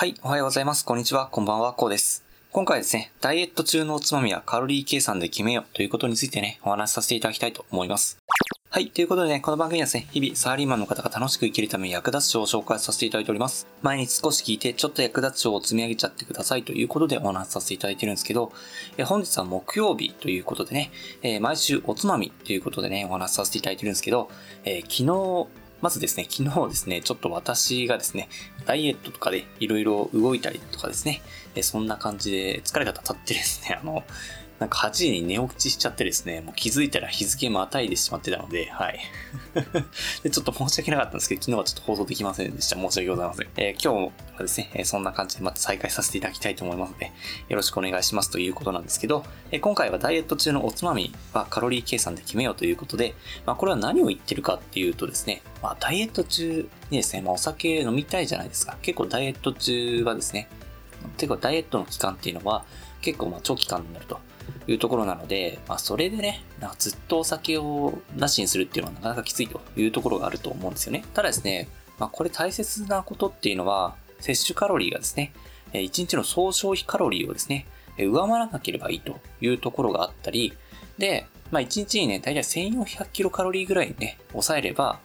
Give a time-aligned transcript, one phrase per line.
[0.00, 0.82] はい、おはようございます。
[0.86, 1.26] こんにちは。
[1.26, 1.74] こんばんは。
[1.74, 2.24] こうです。
[2.52, 8.16] 今回ですね、ダイエット中のおつまみはカロリー計算で決めようということについてね、お話しさせていただきたいと思います。
[8.70, 8.88] はい。
[8.88, 13.66] ということでね、この番組はですね、日々サラリーマンの方が楽しく生きるために役立つ書を紹介させていただいております。
[13.82, 18.52] 毎日少し聞いて、ちょっと役立つ書を積み上げちゃってくださいということでお話しさせていただいてるんですけど、
[18.96, 24.30] え本日は木曜日ということでね、えー毎週おつまみということでね、お話しさせていただいてるんですけど、
[24.64, 28.28] えー昨日、まずですね、昨日ですね、ちょっと私がですね、
[28.66, 31.22] ダイエットとかでいろいろ動いたりとかですね、
[31.62, 34.04] そんな感じで疲れがたってですね、あの、
[34.60, 39.00] なんか8時に寝起きしちゃってですね、もう気づいたら日付またいでしまってたので、はい。
[40.22, 42.76] でちょっと申し訳なかったんですけど、昨日はちょっと放送できませんでした。
[42.76, 43.48] 申し訳ございません。
[43.56, 47.06] えー今日はですね、えそんな感じでまた再開させていただきたいと思いますので、
[47.48, 53.14] よろしくお願いしますということなんですけど、え今回はダイエット中のおつまみはカロリー計算で決めようということで、
[53.46, 58.76] まあ、これは何を言ってるかっていうとですね、まあ、ダイエット中にですね、まあ、お酒飲みたいじゃないですか。
[58.82, 60.50] 結構ダイエット中はですね、
[61.16, 62.62] てかダイエットの期間っていうのは
[63.00, 64.20] 結構まあ長期間になると
[64.66, 71.04] いうところなので、まあ、それでね、なんかずっとお酒をなしにするっていうのはなかなかきついというところがあると思うんですよね。
[71.14, 75.32] ただですね、まあ、これ大切なことっていうのは、摂取カロリーがですね、
[75.72, 80.52] 1日の総消費カロリーをですね、え上回らなければいいというところがあったり、
[80.98, 85.00] で、まあ、1日にね、大体1400キロカロリーぐらいにね、抑えれば、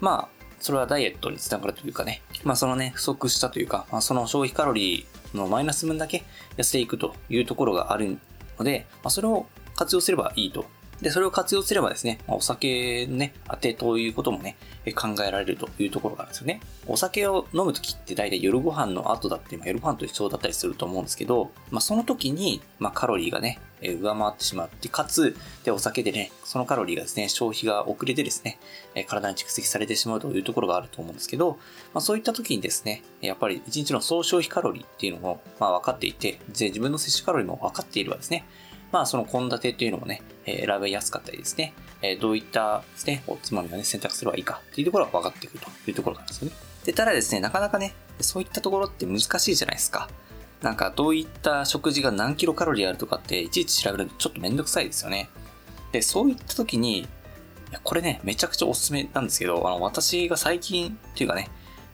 [0.00, 6.22] まあ、それはダイエットにつながるというかね、まあそのね、不足したというか、まあその消費カロリーのマイナス分だけ
[6.56, 8.18] 痩せていくというところがある
[8.58, 10.66] ので、まあそれを活用すればいいと。
[11.00, 14.56] で、それを活用すればですね、まあお酒のね、当てということもね、
[14.94, 16.60] 考えられるというところがあるんですよね。
[16.86, 28.58] お酒を飲むときって大体夜ご飯の後だって、まあ夜ご飯と一緒だったりすると思うんですけど、まあその時に、まあカロリーがね、え上回ってしまって、かつ、で、お酒でね、そのカロリーがですね、消費が遅れてですね、
[28.94, 31.58] え体に蓄積されてしまうというところがあると思うんですけど、
[31.92, 38.44] まあそういった時にですね、やっぱり1日の総消費カロリーっていうのも、まあ分かっていて、で自分の摂取カロリーも分かっていればですね、
[38.92, 41.72] まあその献立っていうのもね、え選びやすかったりですね、
[42.02, 46.56] えどういったですね、おつまみをね、選択すればいいかっていうところが分かってくるというところなんですよね。
[46.84, 50.08] で、ただですね、なかなかね、そういったところって難しいじゃないですか。
[50.62, 55.28] なんかどういった食事が何キロカロリーあるとかっていちいち調べるのちょっとめんどくさいですよね。
[55.90, 57.08] で、そういった時に、
[57.82, 61.48] これね、めちゃくちゃおすすめなんですけど、あの、私が最近っていうかね、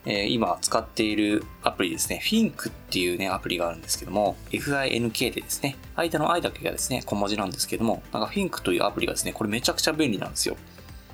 [0.04, 10.56] えー今使っているアプリですね、Fink っていうね、アプリがあるんですけども、FINK でですね、間の i だけがですね、小文字なんですけども、なんか Fink というアプリがですね、これめちゃくちゃ便利なんですよ。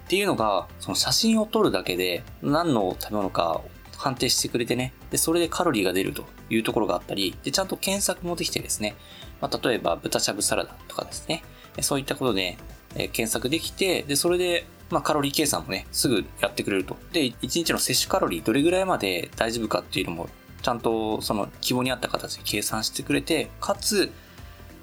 [0.04, 3.60] っていうのが、その写真を撮るだけで何の食べ物か
[3.96, 8.96] 判定してくれてね、で、それでカロリーが出るというところがあったり、で、ちゃんと検索もできてですね、
[9.40, 11.42] まあ、例えば豚しゃぶサラダとかですね、
[11.80, 12.56] そういったことで、
[12.96, 16.96] え検索できて、で、それで、まあ、カロリー計算もね、すぐやってくれると。
[17.12, 20.28] で、1日の摂取カロリーどれぐらいまで大丈夫かっていうのも、
[20.62, 24.12] ちゃんとその希望に合った形で計算してくれて、かつ、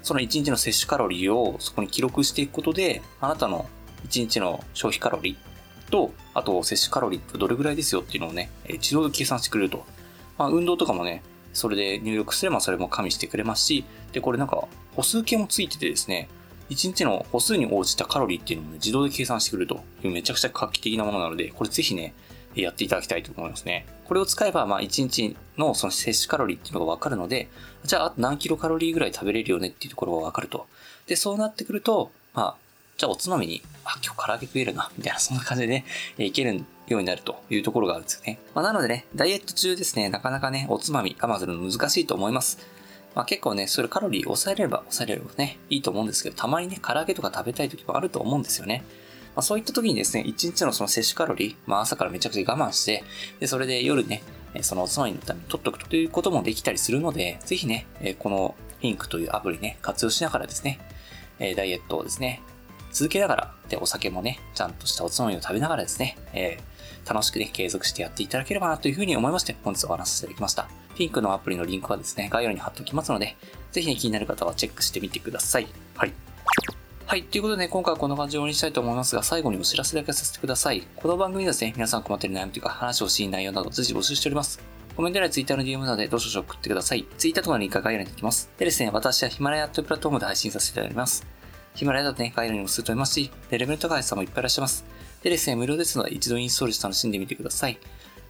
[0.02, 3.66] その1日の摂取カロリーをそこに記録していくことで、あなたの
[4.08, 9.84] 1日の消費カロリーと、あと摂取カロリーってどれぐらいですよっていうのをね、え自動で計算してくれると。
[10.38, 16.28] まあ、運動とかもね、それで入力すればそれも加味してくれますし、で、これなんか歩数計もついててですね、
[16.70, 22.14] 1日の歩数に応じたカロリーっていうのを、ね、自動で計算してくるというめちゃくちゃ画期的なものなので、これぜひね、
[22.54, 23.86] やっていただきたいと思いますね。
[24.04, 27.48] これを使えば、まあ、1日のその摂取カロリーっていうのがわかるので、
[27.84, 30.66] じゃあ、あと何キロカロリーぐらい食べれるよねっていうところがわかると。
[31.06, 32.56] で、そうなってくると、まあ、
[32.98, 35.84] じゃあおつまみに、あ、今日唐揚げ食えるな、みたいな、そんな感じでね、
[36.18, 38.38] いけるんようになるというところがあるんですよね。
[38.54, 42.58] まあ、なのでね、ダイエット中ですね、なかなかね、おつまみ我慢するの難しいと思います。
[43.14, 48.84] まあ結構ね、それカロリー抑えれば抑えればね、いいと思うんですけど、たまにね、唐揚げとか食べたい時もあると思うんですよね。
[49.34, 53.04] まあそういった時にですね、1日のその摂取カロリー、まあ朝からめちゃくちゃ我慢して、
[53.38, 54.22] で、それで夜ね、
[54.62, 57.86] そのおつまみのために取っとくということもできたりするので、ぜひね、
[58.18, 60.78] この Pink というアプリね、活用しながらですね、
[61.38, 62.42] ダイエットをですね、
[62.92, 66.72] 続けながら、で、お酒もね、ちゃんとしたおつまみを食べながらですね、えー
[67.04, 70.68] 楽しくね、継続してやっていただければなというふうに思いまして、本日お話しさせていただきました。
[70.94, 73.36] ピンクのアプリのリンクはですね、概要欄に貼っておきますので、
[73.72, 75.66] ぜひね、気になる方はチェックしてみてください。
[75.96, 76.12] はい。
[77.06, 77.24] はい。
[77.24, 80.86] ということでね、今回はこんな感じで終わりにしたいと思いますが、最後にお知らせだけさせてください。
[80.96, 84.60] この番組ではですね、皆さん困っている悩みというか、話をしい内容など随時募集しております。
[84.96, 87.06] コメント欄や Twitter の DM などでどしどし送ってください。
[87.18, 88.50] Twitter とかのリンクが概要欄にあります。
[88.58, 91.26] でですね、私はヒマラヤというプラットフォームで配信させていただきます。
[91.74, 94.84] ヒマラヤだとね、概要欄にもすると思いますし、でレベル高い人もいっぱいいらっしゃいます。
[95.22, 97.78] でですね、無料ですので一度インストールして楽しんでみてください。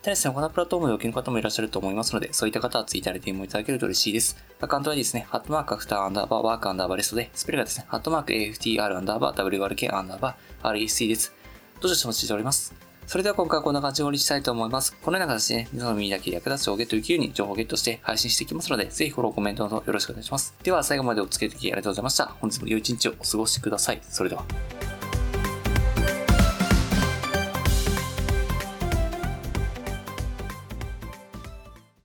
[0.03, 4.37] でですね、他のプラットフォームでお聞きの方もいらっしゃると思いますので、そういった方はツイッターで DM をいただけると嬉しいです。
[4.61, 11.33] アカウントはですね、ハットマークアフターアンダーバーワークアンダーバーレストで、スペルがですね、ハットマーク AFTR アンダーバー WRK アンダーバー REC です。
[11.81, 12.92] どうぞお待ちしております。
[13.07, 14.95] それでは今回はこんな感じで終わりにしたいと思います。
[15.03, 20.55] このような形でね、皆さんの耳だけ役立つをゲットできるように情報をゲットして配信していきますので、ぜひフォロー、コメントなどよろしくお願いします。
[20.63, 22.27] では最後までお付き合いいただきありがとうございました。
[22.41, 24.01] 本日も良い一日をお過ごしください。
[24.09, 24.45] それでは。